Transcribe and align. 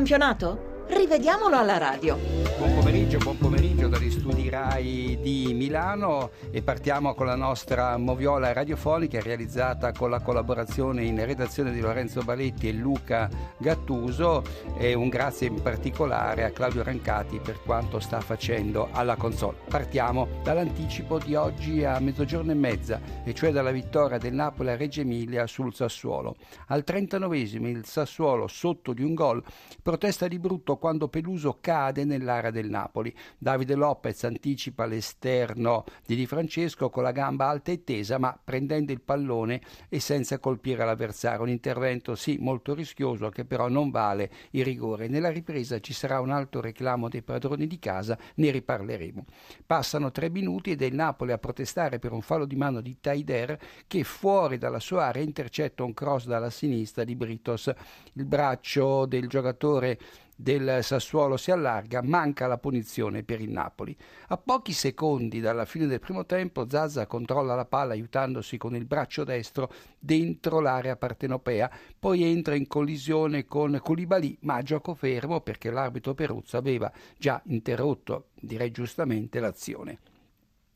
campionato? 0.00 0.69
Rivediamolo 1.00 1.56
alla 1.56 1.78
radio. 1.78 2.18
Buon 2.58 2.74
pomeriggio, 2.74 3.16
buon 3.16 3.38
pomeriggio 3.38 3.88
dagli 3.88 4.10
studi 4.10 4.50
RAI 4.50 5.18
di 5.22 5.54
Milano 5.54 6.28
e 6.50 6.60
partiamo 6.60 7.14
con 7.14 7.24
la 7.24 7.34
nostra 7.34 7.96
moviola 7.96 8.52
radiofonica 8.52 9.18
realizzata 9.18 9.92
con 9.92 10.10
la 10.10 10.20
collaborazione 10.20 11.02
in 11.04 11.24
redazione 11.24 11.72
di 11.72 11.80
Lorenzo 11.80 12.20
Baletti 12.20 12.68
e 12.68 12.72
Luca 12.72 13.30
Gattuso 13.56 14.42
e 14.76 14.92
un 14.92 15.08
grazie 15.08 15.46
in 15.46 15.62
particolare 15.62 16.44
a 16.44 16.50
Claudio 16.50 16.82
Rancati 16.82 17.38
per 17.38 17.62
quanto 17.64 17.98
sta 17.98 18.20
facendo 18.20 18.90
alla 18.92 19.16
console. 19.16 19.56
Partiamo 19.70 20.28
dall'anticipo 20.42 21.18
di 21.18 21.34
oggi 21.34 21.82
a 21.82 21.98
mezzogiorno 21.98 22.50
e 22.50 22.56
mezza 22.56 23.00
e 23.24 23.32
cioè 23.32 23.52
dalla 23.52 23.70
vittoria 23.70 24.18
del 24.18 24.34
Napoli 24.34 24.68
a 24.68 24.76
Reggio 24.76 25.00
Emilia 25.00 25.46
sul 25.46 25.74
Sassuolo. 25.74 26.36
Al 26.66 26.84
39 26.84 27.38
il 27.38 27.86
Sassuolo 27.86 28.46
sotto 28.48 28.92
di 28.92 29.02
un 29.02 29.14
gol 29.14 29.42
protesta 29.82 30.28
di 30.28 30.38
brutto 30.38 30.76
quando 30.76 30.88
Peluso 30.98 31.58
cade 31.60 32.04
nell'area 32.04 32.50
del 32.50 32.68
Napoli. 32.68 33.14
Davide 33.38 33.74
Lopez 33.74 34.24
anticipa 34.24 34.86
l'esterno 34.86 35.84
di 36.04 36.16
Di 36.16 36.26
Francesco 36.26 36.90
con 36.90 37.02
la 37.02 37.12
gamba 37.12 37.48
alta 37.48 37.70
e 37.72 37.84
tesa, 37.84 38.18
ma 38.18 38.38
prendendo 38.42 38.92
il 38.92 39.00
pallone 39.00 39.60
e 39.88 40.00
senza 40.00 40.38
colpire 40.38 40.84
l'avversario. 40.84 41.42
Un 41.42 41.48
intervento 41.48 42.14
sì 42.14 42.38
molto 42.40 42.74
rischioso 42.74 43.28
che 43.28 43.44
però 43.44 43.68
non 43.68 43.90
vale 43.90 44.30
il 44.50 44.64
rigore. 44.64 45.08
Nella 45.08 45.30
ripresa 45.30 45.80
ci 45.80 45.92
sarà 45.92 46.20
un 46.20 46.30
alto 46.30 46.60
reclamo 46.60 47.08
dei 47.08 47.22
padroni 47.22 47.66
di 47.66 47.78
casa, 47.78 48.18
ne 48.36 48.50
riparleremo. 48.50 49.24
Passano 49.64 50.10
tre 50.10 50.28
minuti 50.30 50.72
ed 50.72 50.82
è 50.82 50.86
il 50.86 50.94
Napoli 50.94 51.32
a 51.32 51.38
protestare 51.38 51.98
per 51.98 52.12
un 52.12 52.22
fallo 52.22 52.44
di 52.44 52.56
mano 52.56 52.80
di 52.80 52.98
Taider 53.00 53.58
che 53.86 54.04
fuori 54.04 54.58
dalla 54.58 54.80
sua 54.80 55.04
area 55.04 55.22
intercetta 55.22 55.84
un 55.84 55.94
cross 55.94 56.26
dalla 56.26 56.50
sinistra 56.50 57.04
di 57.04 57.14
Britos. 57.14 57.72
Il 58.14 58.24
braccio 58.24 59.06
del 59.06 59.28
giocatore 59.28 59.98
del 60.40 60.82
Sassuolo 60.82 61.36
si 61.36 61.50
allarga, 61.50 62.02
manca 62.02 62.46
la 62.46 62.56
punizione 62.56 63.22
per 63.22 63.42
il 63.42 63.50
Napoli. 63.50 63.94
A 64.28 64.38
pochi 64.38 64.72
secondi 64.72 65.40
dalla 65.40 65.66
fine 65.66 65.86
del 65.86 66.00
primo 66.00 66.24
tempo 66.24 66.66
Zazza 66.68 67.06
controlla 67.06 67.54
la 67.54 67.66
palla 67.66 67.92
aiutandosi 67.92 68.56
con 68.56 68.74
il 68.74 68.86
braccio 68.86 69.22
destro 69.22 69.70
dentro 69.98 70.60
l'area 70.60 70.96
partenopea, 70.96 71.70
poi 71.98 72.22
entra 72.22 72.54
in 72.54 72.66
collisione 72.66 73.44
con 73.44 73.78
Koulibaly, 73.82 74.38
ma 74.40 74.54
a 74.54 74.62
gioco 74.62 74.94
fermo 74.94 75.42
perché 75.42 75.70
l'arbitro 75.70 76.14
Peruzzo 76.14 76.56
aveva 76.56 76.90
già 77.18 77.40
interrotto, 77.46 78.28
direi 78.40 78.70
giustamente, 78.70 79.40
l'azione. 79.40 79.98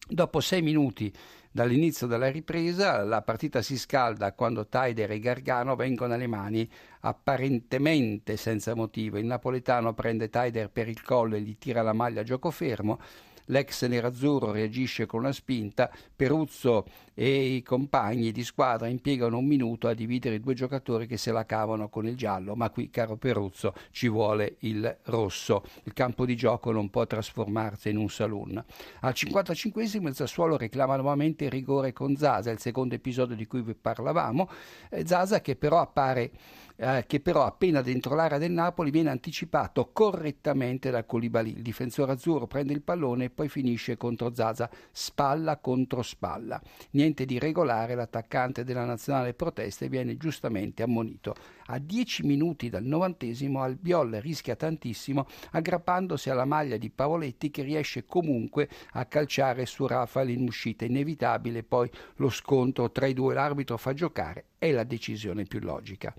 Dopo 0.06 0.41
sei 0.41 0.60
minuti 0.60 1.10
dall'inizio 1.50 2.06
della 2.06 2.30
ripresa 2.30 3.02
la 3.05 3.22
partita 3.22 3.62
si 3.62 3.78
scalda 3.78 4.34
quando 4.34 4.66
Taider 4.66 5.10
e 5.10 5.19
Gargano 5.19 5.77
vengono 5.77 6.12
alle 6.12 6.27
mani 6.27 6.69
apparentemente 7.00 8.36
senza 8.36 8.75
motivo. 8.75 9.16
Il 9.16 9.25
napoletano 9.25 9.94
prende 9.94 10.28
Taider 10.28 10.69
per 10.69 10.88
il 10.88 11.00
collo 11.02 11.36
e 11.36 11.41
gli 11.41 11.56
tira 11.56 11.80
la 11.80 11.94
maglia 11.94 12.20
a 12.20 12.25
gioco 12.25 12.50
fermo 12.50 13.00
l'ex 13.47 13.84
nerazzurro 13.87 14.50
reagisce 14.50 15.06
con 15.06 15.20
una 15.20 15.33
spinta, 15.33 15.91
Peruzzo 16.14 16.84
e 17.14 17.55
i 17.56 17.62
compagni 17.62 18.33
di 18.33 18.42
squadra 18.45 18.89
impiegano 18.89 19.39
un 19.39 19.47
minuto 19.47 19.87
a 19.89 19.95
dividere 19.95 20.37
i 20.37 20.41
due 20.41 20.55
giocatori 20.55 21.06
che 21.06 21.17
se 21.17 21.33
la 21.33 21.45
cavano 21.47 21.89
con 21.89 22.06
il 22.06 22.17
giallo, 22.17 22.55
ma 22.55 22.70
qui, 22.70 22.91
caro 22.91 23.17
Peruzzo, 23.17 23.75
ci 23.91 24.09
vuole 24.09 24.56
il 24.61 24.98
rosso. 25.05 25.62
Il 25.84 25.92
campo 25.92 26.25
di 26.25 26.37
gioco 26.37 26.72
non 26.72 26.91
può 26.91 27.06
trasformarsi 27.06 27.91
in 27.91 27.98
un 27.98 28.09
saloon. 28.09 28.62
Al 29.00 29.15
55 29.15 29.83
il 29.84 30.15
Sassuolo 30.15 30.56
reclama 30.56 30.97
nuovamente 30.97 31.45
il 31.45 31.50
rigore 31.50 31.92
con 31.92 32.17
Zaza, 32.17 32.50
il 32.50 32.59
secondo 32.59 32.95
episodio 32.95 33.37
di 33.37 33.47
cui 33.47 33.62
vi 33.62 33.75
parlavamo. 33.75 34.48
Eh, 34.91 35.06
Zaza 35.06 35.41
che 35.41 35.56
però 35.56 35.81
appare 35.81 36.31
eh, 36.77 37.05
che 37.06 37.20
però 37.20 37.45
appena 37.45 37.83
dentro 37.83 38.15
l'area 38.15 38.39
del 38.39 38.50
Napoli 38.50 38.91
viene 38.91 39.11
anticipato 39.11 39.91
correttamente 39.93 40.91
da 40.91 41.04
Colibali. 41.04 41.50
Il 41.50 41.62
difensore 41.62 42.12
azzurro 42.12 42.47
prende 42.47 42.72
il 42.72 42.83
pallone 42.83 43.31
poi 43.34 43.49
finisce 43.49 43.97
contro 43.97 44.34
Zaza, 44.34 44.71
spalla 44.91 45.59
contro 45.59 46.03
spalla. 46.03 46.61
Niente 46.93 47.25
di 47.25 47.39
regolare, 47.39 47.95
l'attaccante 47.95 48.65
della 48.65 48.84
nazionale 48.84 49.34
protesta 49.34 49.84
e 49.84 49.89
viene 49.89 50.17
giustamente 50.17 50.83
ammonito. 50.83 51.34
A 51.67 51.78
10 51.78 52.25
minuti 52.25 52.71
dal 52.71 52.84
novantesimo 52.84 53.62
Albiol 53.62 54.12
rischia 54.22 54.56
tantissimo 54.56 55.27
aggrappandosi 55.50 56.31
alla 56.31 56.45
maglia 56.45 56.77
di 56.77 56.91
Pavoletti 56.91 57.50
che 57.50 57.62
riesce 57.62 58.05
comunque 58.06 58.69
a 58.93 59.05
calciare 59.06 59.66
su 59.66 59.87
Rafael 59.87 60.31
in 60.31 60.47
uscita. 60.47 60.84
Inevitabile 60.84 61.62
poi 61.62 61.91
lo 62.16 62.31
scontro 62.31 62.91
tra 62.91 63.06
i 63.06 63.15
due, 63.15 63.34
l'arbitro 63.34 63.77
fa 63.77 63.93
giocare, 63.93 64.45
è 64.59 64.71
la 64.71 64.84
decisione 64.84 65.45
più 65.45 65.61
logica 65.61 66.15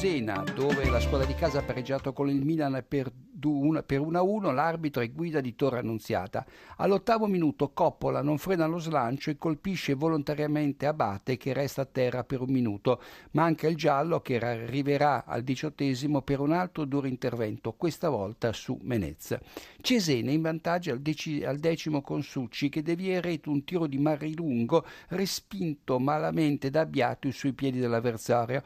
Cesena, 0.00 0.42
dove 0.54 0.88
la 0.88 0.98
squadra 0.98 1.26
di 1.26 1.34
casa 1.34 1.58
ha 1.58 1.62
pareggiato 1.62 2.14
con 2.14 2.30
il 2.30 2.42
Milan 2.42 2.82
per 2.88 3.12
1-1, 3.38 4.54
l'arbitro 4.54 5.02
è 5.02 5.10
guida 5.12 5.42
di 5.42 5.54
Torre 5.54 5.80
Annunziata. 5.80 6.46
All'ottavo 6.76 7.26
minuto 7.26 7.72
Coppola 7.74 8.22
non 8.22 8.38
frena 8.38 8.64
lo 8.64 8.78
slancio 8.78 9.28
e 9.28 9.36
colpisce 9.36 9.92
volontariamente 9.92 10.86
Abate 10.86 11.36
che 11.36 11.52
resta 11.52 11.82
a 11.82 11.84
terra 11.84 12.24
per 12.24 12.40
un 12.40 12.50
minuto. 12.50 13.02
Manca 13.32 13.68
il 13.68 13.76
giallo 13.76 14.22
che 14.22 14.38
arriverà 14.38 15.26
al 15.26 15.42
diciottesimo 15.42 16.22
per 16.22 16.40
un 16.40 16.52
altro 16.52 16.86
duro 16.86 17.06
intervento, 17.06 17.72
questa 17.72 18.08
volta 18.08 18.54
su 18.54 18.78
Menez. 18.80 19.36
Cesena 19.82 20.30
in 20.30 20.40
vantaggio 20.40 20.92
al, 20.92 21.00
dec- 21.00 21.44
al 21.44 21.58
decimo 21.58 22.00
con 22.00 22.22
Succi 22.22 22.70
che 22.70 22.82
devia 22.82 23.20
rete 23.20 23.50
un 23.50 23.64
tiro 23.64 23.86
di 23.86 23.98
Marilungo 23.98 24.86
respinto 25.08 25.98
malamente 25.98 26.70
da 26.70 26.80
Abbiatu 26.80 27.30
sui 27.30 27.52
piedi 27.52 27.80
dell'avversario 27.80 28.62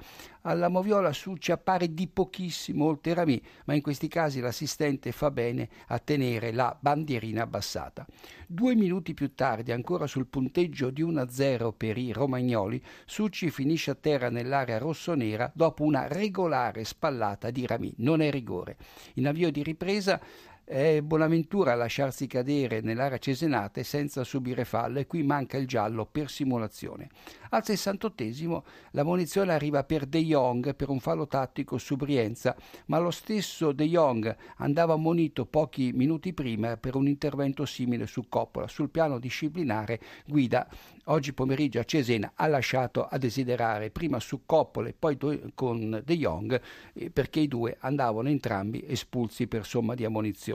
alla 0.47 0.69
moviola 0.69 1.11
Succi 1.25 1.53
appare 1.53 1.95
di 1.95 2.07
pochissimo 2.07 2.85
oltre 2.85 3.15
Rami, 3.15 3.43
ma 3.65 3.73
in 3.73 3.81
questi 3.81 4.09
casi 4.09 4.41
l'assistente 4.41 5.11
fa 5.11 5.31
bene 5.31 5.71
a 5.87 5.99
tenere 5.99 6.53
la 6.53 6.77
bandierina 6.79 7.45
abbassata. 7.45 8.07
Due 8.47 8.75
minuti 8.75 9.15
più 9.15 9.35
tardi, 9.35 9.73
ancora 9.73 10.07
sul 10.07 10.27
punteggio 10.27 10.91
di 10.91 11.03
1-0 11.03 11.73
per 11.75 11.97
i 11.97 12.13
romagnoli, 12.13 12.79
Succi 13.07 13.49
finisce 13.49 13.93
a 13.93 13.95
terra 13.95 14.29
nell'area 14.29 14.77
rossonera 14.77 15.51
dopo 15.55 15.83
una 15.85 16.07
regolare 16.09 16.85
spallata 16.85 17.51
di 17.51 17.67
Rami. 17.67 17.95
Non 18.01 18.21
è 18.21 18.31
rigore. 18.31 18.77
In 19.15 19.27
avvio 19.27 19.51
di 19.51 19.63
ripresa 19.63 20.21
è 20.65 21.03
Bonaventura 21.03 21.73
a 21.73 21.77
lasciarsi 21.77 22.27
cadere 22.27 22.81
nell'area 22.81 23.19
cesenate 23.19 23.85
senza 23.85 24.25
subire 24.25 24.65
fallo 24.65 24.99
e 24.99 25.07
qui 25.07 25.23
manca 25.23 25.59
il 25.59 25.67
giallo 25.67 26.07
per 26.07 26.31
simulazione. 26.31 27.09
Al 27.51 27.65
68 27.65 28.65
la 28.93 29.05
munizione 29.05 29.53
arriva 29.53 29.85
per 29.85 30.07
De 30.07 30.21
Jong 30.25 30.75
per 30.75 30.89
un 30.89 31.01
fallo 31.01 31.29
tattico 31.29 31.79
su 31.79 31.97
Brienza, 31.97 32.57
ma 32.87 32.99
lo 32.99 33.11
stesso 33.11 33.73
De 33.73 33.87
Jong 33.87 34.35
andava 34.57 34.95
ammonito 34.95 35.45
pochi 35.47 35.93
minuti 35.93 36.33
prima 36.33 36.77
per 36.77 36.97
un 36.97 37.07
intervento 37.07 37.67
simile 37.67 38.07
su 38.07 38.29
Coppola. 38.29 38.67
Sul 38.67 38.91
piano 38.91 39.19
disciplinare 39.19 40.01
Guida 40.27 40.67
oggi 41.05 41.35
pomeriggio 41.35 41.81
a 41.81 41.85
Cesena 41.85 42.33
ha 42.35 42.47
lasciato 42.47 43.05
a 43.05 43.19
desiderare 43.19 43.91
prima 43.91 44.19
su 44.19 44.43
Coppola 44.47 44.89
e 44.89 44.95
poi 44.99 45.19
con 45.55 46.03
De 46.05 46.17
Jong 46.17 46.61
eh, 46.95 47.11
perché 47.11 47.41
i 47.41 47.49
due 47.49 47.77
andavano 47.81 48.29
entrambi 48.29 48.85
espulsi 48.87 49.47
per 49.47 49.67
somma 49.67 49.95
di 49.95 50.05
ammonizione. 50.05 50.54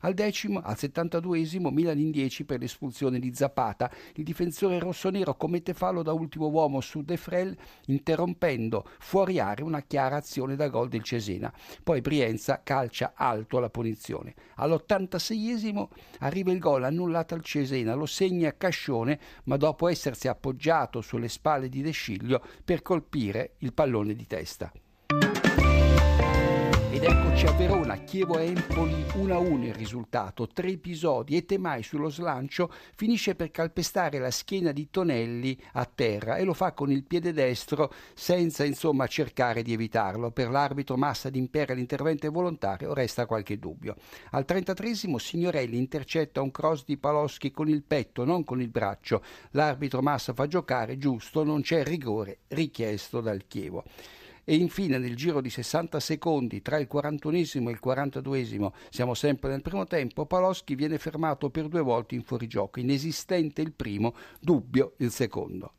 Al 0.00 0.14
decimo, 0.14 0.60
al 0.60 0.76
72esimo, 0.76 1.70
Milan 1.70 1.98
in 1.98 2.10
10 2.10 2.44
per 2.44 2.60
l'espulsione 2.60 3.18
di 3.18 3.34
Zapata. 3.34 3.90
Il 4.14 4.24
difensore 4.24 4.78
rossonero 4.78 5.34
commette 5.34 5.74
fallo 5.74 6.02
da 6.02 6.12
ultimo 6.12 6.48
uomo 6.48 6.80
su 6.80 7.02
De 7.02 7.16
Frel, 7.16 7.56
interrompendo 7.86 8.86
fuori 8.98 9.38
area 9.38 9.64
una 9.64 9.82
chiara 9.82 10.16
azione 10.16 10.56
da 10.56 10.68
gol 10.68 10.88
del 10.88 11.02
Cesena. 11.02 11.52
Poi 11.82 12.00
Brienza 12.00 12.62
calcia 12.62 13.12
alto 13.14 13.58
la 13.58 13.70
punizione. 13.70 14.34
All'86esimo 14.56 15.88
arriva 16.20 16.52
il 16.52 16.58
gol 16.58 16.84
annullato 16.84 17.34
al 17.34 17.42
Cesena, 17.42 17.94
lo 17.94 18.06
segna 18.06 18.56
Cascione, 18.56 19.18
ma 19.44 19.56
dopo 19.56 19.88
essersi 19.88 20.28
appoggiato 20.28 21.00
sulle 21.00 21.28
spalle 21.28 21.68
di 21.68 21.82
De 21.82 21.90
Sciglio 21.90 22.42
per 22.64 22.82
colpire 22.82 23.54
il 23.58 23.72
pallone 23.72 24.14
di 24.14 24.26
testa. 24.26 24.72
Ed 26.94 27.02
eccoci 27.02 27.44
a 27.46 27.50
Verona, 27.50 27.96
Chievo-Empoli 27.96 29.06
1-1 29.14 29.62
il 29.64 29.74
risultato, 29.74 30.46
tre 30.46 30.68
episodi 30.68 31.36
e 31.36 31.44
Temai 31.44 31.82
sullo 31.82 32.08
slancio 32.08 32.70
finisce 32.94 33.34
per 33.34 33.50
calpestare 33.50 34.20
la 34.20 34.30
schiena 34.30 34.70
di 34.70 34.88
Tonelli 34.88 35.60
a 35.72 35.90
terra 35.92 36.36
e 36.36 36.44
lo 36.44 36.54
fa 36.54 36.70
con 36.70 36.92
il 36.92 37.02
piede 37.02 37.32
destro 37.32 37.92
senza 38.14 38.62
insomma 38.62 39.08
cercare 39.08 39.62
di 39.62 39.72
evitarlo. 39.72 40.30
Per 40.30 40.48
l'arbitro 40.48 40.96
Massa 40.96 41.30
d'Impera 41.30 41.74
l'intervento 41.74 42.28
è 42.28 42.30
volontario, 42.30 42.94
resta 42.94 43.26
qualche 43.26 43.58
dubbio. 43.58 43.96
Al 44.30 44.44
33 44.44 44.94
Signorelli 44.94 45.76
intercetta 45.76 46.42
un 46.42 46.52
cross 46.52 46.84
di 46.84 46.96
Paloschi 46.96 47.50
con 47.50 47.68
il 47.68 47.82
petto, 47.82 48.24
non 48.24 48.44
con 48.44 48.60
il 48.60 48.68
braccio. 48.68 49.20
L'arbitro 49.50 50.00
Massa 50.00 50.32
fa 50.32 50.46
giocare, 50.46 50.96
giusto, 50.96 51.42
non 51.42 51.60
c'è 51.60 51.82
rigore 51.82 52.42
richiesto 52.46 53.20
dal 53.20 53.48
Chievo 53.48 53.82
e 54.44 54.54
infine 54.54 54.98
nel 54.98 55.16
giro 55.16 55.40
di 55.40 55.50
60 55.50 55.98
secondi 56.00 56.62
tra 56.62 56.78
il 56.78 56.86
41 56.86 57.36
e 57.36 57.40
il 57.40 57.80
42 57.80 58.72
siamo 58.90 59.14
sempre 59.14 59.50
nel 59.50 59.62
primo 59.62 59.86
tempo, 59.86 60.26
Paloschi 60.26 60.74
viene 60.74 60.98
fermato 60.98 61.50
per 61.50 61.68
due 61.68 61.80
volte 61.80 62.14
in 62.14 62.22
fuorigioco, 62.22 62.80
inesistente 62.80 63.62
il 63.62 63.72
primo, 63.72 64.14
dubbio 64.40 64.94
il 64.98 65.10
secondo 65.10 65.72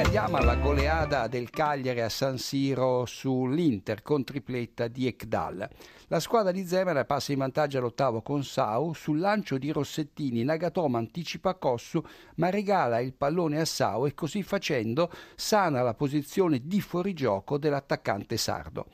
andiamo 0.00 0.38
alla 0.38 0.56
goleada 0.56 1.28
del 1.28 1.50
Cagliari 1.50 2.00
a 2.00 2.08
San 2.08 2.38
Siro 2.38 3.04
sull'Inter 3.04 4.00
con 4.00 4.24
tripletta 4.24 4.88
di 4.88 5.06
Ekdal. 5.06 5.68
La 6.06 6.20
squadra 6.20 6.52
di 6.52 6.64
Zemera 6.64 7.04
passa 7.04 7.32
in 7.32 7.38
vantaggio 7.38 7.78
all'ottavo 7.78 8.22
con 8.22 8.42
Sau, 8.42 8.94
sul 8.94 9.18
lancio 9.18 9.58
di 9.58 9.70
Rossettini 9.70 10.42
Nagatomo 10.42 10.96
anticipa 10.96 11.54
Cossu 11.54 12.02
ma 12.36 12.48
regala 12.48 13.00
il 13.00 13.12
pallone 13.12 13.60
a 13.60 13.66
Sau 13.66 14.06
e 14.06 14.14
così 14.14 14.42
facendo 14.42 15.12
sana 15.36 15.82
la 15.82 15.94
posizione 15.94 16.66
di 16.66 16.80
fuorigioco 16.80 17.58
dell'attaccante 17.58 18.38
sardo. 18.38 18.86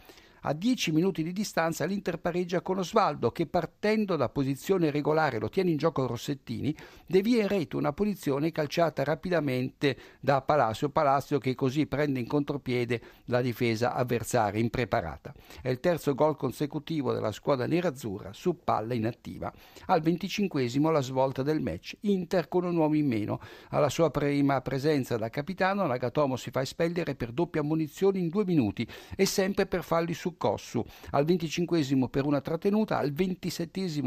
A 0.48 0.52
10 0.52 0.92
minuti 0.92 1.24
di 1.24 1.32
distanza 1.32 1.84
l'Inter 1.86 2.20
pareggia 2.20 2.60
con 2.60 2.78
Osvaldo 2.78 3.32
che 3.32 3.46
partendo 3.46 4.14
da 4.14 4.28
posizione 4.28 4.92
regolare 4.92 5.40
lo 5.40 5.48
tiene 5.48 5.70
in 5.70 5.76
gioco 5.76 6.06
Rossettini, 6.06 6.72
devia 7.04 7.42
in 7.42 7.48
rete 7.48 7.74
una 7.74 7.92
posizione 7.92 8.52
calciata 8.52 9.02
rapidamente 9.02 9.96
da 10.20 10.42
Palacio, 10.42 10.90
Palacio 10.90 11.38
che 11.38 11.56
così 11.56 11.88
prende 11.88 12.20
in 12.20 12.28
contropiede 12.28 13.02
la 13.24 13.40
difesa 13.40 13.92
avversaria 13.92 14.60
impreparata. 14.60 15.34
È 15.60 15.68
il 15.68 15.80
terzo 15.80 16.14
gol 16.14 16.36
consecutivo 16.36 17.12
della 17.12 17.32
squadra 17.32 17.66
nerazzurra 17.66 18.32
su 18.32 18.62
palla 18.62 18.94
inattiva. 18.94 19.52
Al 19.86 20.00
25 20.00 20.70
la 20.92 21.00
svolta 21.00 21.42
del 21.42 21.60
match, 21.60 21.96
Inter 22.02 22.46
con 22.46 22.62
un 22.62 22.76
uomo 22.76 22.94
in 22.94 23.08
meno. 23.08 23.40
Alla 23.70 23.88
sua 23.88 24.12
prima 24.12 24.60
presenza 24.60 25.16
da 25.16 25.28
capitano 25.28 25.86
Nagatomo 25.86 26.36
si 26.36 26.52
fa 26.52 26.60
espellere 26.60 27.16
per 27.16 27.32
doppia 27.32 27.64
munizione 27.64 28.20
in 28.20 28.28
due 28.28 28.44
minuti 28.44 28.86
e 29.16 29.26
sempre 29.26 29.66
per 29.66 29.82
falli 29.82 30.14
su 30.14 30.34
Cossu, 30.36 30.84
al 31.10 31.24
25 31.24 32.08
per 32.08 32.24
una 32.24 32.40
trattenuta, 32.40 32.98
al 32.98 33.12
27 33.12 33.64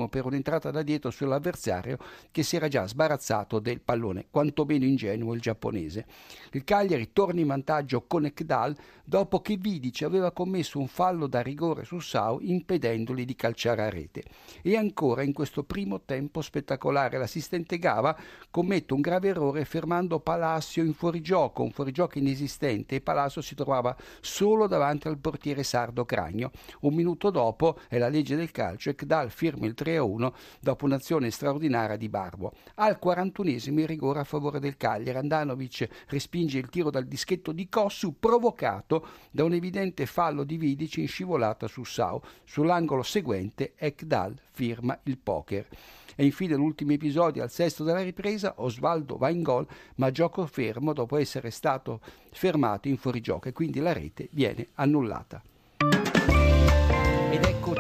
per 0.10 0.26
un'entrata 0.26 0.72
da 0.72 0.82
dietro 0.82 1.12
sull'avversario 1.12 1.98
che 2.32 2.44
si 2.44 2.56
era 2.56 2.68
già 2.68 2.88
sbarazzato 2.88 3.60
del 3.60 3.82
pallone, 3.82 4.28
quantomeno 4.30 4.86
ingenuo 4.86 5.34
il 5.34 5.42
giapponese. 5.42 6.06
Il 6.52 6.64
Cagliari 6.64 7.12
torna 7.14 7.40
in 7.40 7.48
vantaggio 7.48 8.06
con 8.08 8.26
Ekdal 8.26 8.76
dopo 9.04 9.42
che 9.42 9.58
Vidic 9.58 10.04
aveva 10.04 10.32
commesso 10.32 10.80
un 10.80 10.88
fallo 10.88 11.28
da 11.28 11.42
rigore 11.42 11.84
su 11.84 12.00
Sau 12.00 12.40
impedendogli 12.42 13.26
di 13.26 13.36
calciare 13.36 13.84
a 13.84 13.90
rete. 13.90 14.24
E 14.62 14.76
ancora 14.76 15.24
in 15.24 15.34
questo 15.34 15.64
primo 15.64 16.02
tempo 16.02 16.42
spettacolare 16.42 17.18
l'assistente 17.18 17.80
Gava 17.80 18.18
commette 18.50 18.94
un 18.94 19.02
grave 19.02 19.30
errore 19.30 19.66
fermando 19.66 20.20
Palacio 20.20 20.82
in 20.82 20.94
fuorigioco, 20.94 21.64
un 21.64 21.72
fuorigioco 21.72 22.18
inesistente 22.18 22.96
e 22.96 23.02
Palacio 23.02 23.42
si 23.42 23.56
trovava 23.56 23.96
solo 24.22 24.68
davanti 24.68 25.08
al 25.08 25.18
portiere 25.18 25.64
sardo 25.64 26.06
Cragno. 26.20 26.52
Un 26.82 26.94
minuto 26.94 27.30
dopo, 27.30 27.80
è 27.88 27.98
la 27.98 28.10
legge 28.10 28.36
del 28.36 28.52
calcio, 28.52 28.90
e 28.90 28.96
Kdal 28.96 29.32
firma 29.32 29.66
il 29.66 29.74
3-1 29.78 30.32
dopo 30.60 30.84
un'azione 30.84 31.32
straordinaria 31.32 31.96
di 31.96 32.10
Barbo. 32.10 32.52
Al 32.76 33.00
41esimo 33.02 33.80
il 33.80 33.88
rigore 33.88 34.20
a 34.20 34.26
favore 34.26 34.60
del 34.60 34.76
Cagliari. 34.76 35.18
Andanovic 35.18 35.88
respinge 36.08 36.58
il 36.58 36.70
tiro 36.70 36.90
dal 36.90 37.06
dischetto 37.06 37.54
di 37.54 37.70
Cossu 37.70 38.20
provocato 38.20 39.08
da 39.32 39.46
un 39.46 39.54
evidente 39.54 40.06
fallo 40.06 40.44
di 40.44 40.58
Vidic 40.58 40.98
in 40.98 41.08
scivolata 41.08 41.68
su 41.68 41.86
Sau. 41.86 42.22
Sull'angolo 42.44 43.04
seguente 43.04 43.74
Ekdal 43.78 44.36
firma 44.52 45.00
il 45.04 45.18
poker. 45.18 45.68
E 46.16 46.26
infine 46.26 46.56
l'ultimo 46.56 46.92
episodio, 46.92 47.44
al 47.44 47.50
sesto 47.50 47.86
della 47.86 48.02
ripresa, 48.02 48.56
Osvaldo 48.58 49.16
va 49.16 49.30
in 49.30 49.42
gol, 49.42 49.66
ma 49.96 50.12
gioco 50.12 50.46
fermo 50.48 50.92
dopo 50.92 51.16
essere 51.16 51.50
stato 51.50 52.02
fermato 52.30 52.90
in 52.90 52.98
fuorigioco 52.98 53.48
e 53.48 53.54
quindi 53.54 53.80
la 53.80 53.94
rete 53.94 54.28
viene 54.32 54.68
annullata. 54.74 55.42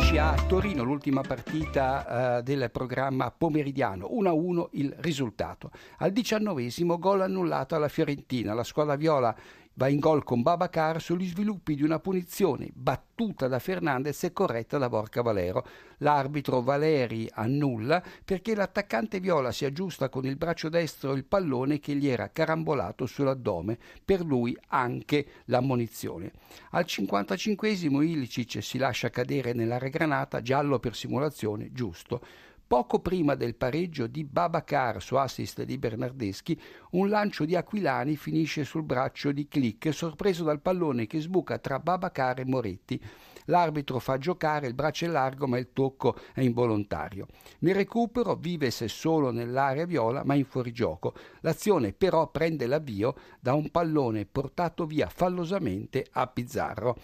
Eccoci 0.09 0.25
a 0.25 0.45
Torino, 0.47 0.81
l'ultima 0.81 1.21
partita 1.21 2.39
uh, 2.39 2.41
del 2.41 2.71
programma 2.71 3.29
pomeridiano, 3.29 4.09
1-1 4.11 4.69
il 4.71 4.91
risultato. 5.01 5.69
Al 5.97 6.11
diciannovesimo 6.11 6.97
gol 6.97 7.21
annullato 7.21 7.75
alla 7.75 7.89
Fiorentina, 7.89 8.55
la 8.55 8.63
squadra 8.63 8.95
viola 8.95 9.35
va 9.79 9.87
in 9.87 9.99
gol 9.99 10.25
con 10.25 10.41
Babacar 10.41 11.01
sugli 11.01 11.25
sviluppi 11.25 11.73
di 11.73 11.83
una 11.83 11.99
punizione 11.99 12.69
battuta 12.73 13.47
da 13.47 13.59
Fernandez 13.59 14.21
e 14.25 14.33
corretta 14.33 14.77
da 14.77 14.89
Borca 14.89 15.21
Valero. 15.21 15.65
L'arbitro 15.99 16.61
Valeri 16.61 17.29
annulla 17.31 18.03
perché 18.25 18.55
l'attaccante 18.55 19.21
viola 19.21 19.53
si 19.53 19.63
aggiusta 19.63 20.09
con 20.09 20.25
il 20.25 20.35
braccio 20.35 20.67
destro 20.67 21.13
il 21.13 21.23
pallone 21.23 21.79
che 21.79 21.95
gli 21.95 22.09
era 22.09 22.29
carambolato 22.29 23.05
sull'addome, 23.05 23.77
per 24.03 24.19
lui 24.25 24.53
anche 24.67 25.25
l'ammonizione. 25.45 26.33
Al 26.71 26.83
55 26.83 27.69
Ilicic 27.69 28.61
si 28.61 28.77
lascia 28.77 29.09
cadere 29.09 29.53
nell'area 29.53 29.87
granata, 29.87 30.41
giallo 30.41 30.79
per 30.79 30.93
simulazione, 30.93 31.71
giusto. 31.71 32.19
Poco 32.69 32.99
prima 32.99 33.33
del 33.33 33.55
pareggio 33.55 34.05
di 34.05 34.23
Babacar 34.23 35.01
su 35.01 35.15
assist 35.15 35.63
di 35.63 35.79
Bernardeschi, 35.79 36.61
un 36.91 37.09
lancio 37.09 37.43
di 37.43 37.55
Aquilani 37.55 38.15
finisce 38.15 38.63
sul 38.63 38.83
braccio 38.83 39.31
di 39.31 39.47
Click, 39.47 39.91
sorpreso 39.91 40.43
dal 40.43 40.61
pallone 40.61 41.07
che 41.07 41.19
sbuca 41.19 41.57
tra 41.57 41.79
Babacar 41.79 42.41
e 42.41 42.45
Moretti. 42.45 43.03
L'arbitro 43.45 43.97
fa 43.97 44.19
giocare, 44.19 44.67
il 44.67 44.75
braccio 44.75 45.05
è 45.05 45.07
largo 45.07 45.47
ma 45.47 45.57
il 45.57 45.73
tocco 45.73 46.15
è 46.31 46.41
involontario. 46.41 47.25
Nel 47.61 47.73
recupero 47.73 48.35
vive 48.35 48.69
se 48.69 48.87
solo 48.87 49.31
nell'area 49.31 49.87
viola 49.87 50.23
ma 50.23 50.35
in 50.35 50.45
fuorigioco. 50.45 51.15
L'azione 51.39 51.91
però 51.93 52.29
prende 52.29 52.67
l'avvio 52.67 53.15
da 53.39 53.55
un 53.55 53.71
pallone 53.71 54.27
portato 54.27 54.85
via 54.85 55.09
fallosamente 55.09 56.05
a 56.11 56.27
Pizzarro. 56.27 56.95